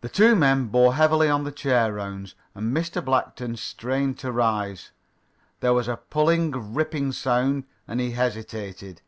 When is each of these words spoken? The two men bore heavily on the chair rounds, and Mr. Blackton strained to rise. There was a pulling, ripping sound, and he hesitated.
The 0.00 0.08
two 0.08 0.34
men 0.34 0.68
bore 0.68 0.94
heavily 0.94 1.28
on 1.28 1.44
the 1.44 1.52
chair 1.52 1.92
rounds, 1.92 2.34
and 2.54 2.74
Mr. 2.74 3.04
Blackton 3.04 3.56
strained 3.56 4.18
to 4.20 4.32
rise. 4.32 4.90
There 5.60 5.74
was 5.74 5.86
a 5.86 5.98
pulling, 5.98 6.72
ripping 6.72 7.12
sound, 7.12 7.64
and 7.86 8.00
he 8.00 8.12
hesitated. 8.12 9.02